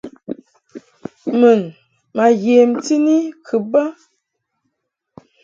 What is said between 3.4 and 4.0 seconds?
kɨ bə.